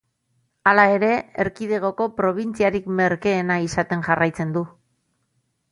Hala 0.69 0.85
ere, 0.93 1.09
erkidegoko 1.43 2.07
probintziarik 2.23 2.91
merkeena 3.03 3.61
izaten 3.69 4.05
jarraitzen 4.11 4.57
du. 4.59 4.67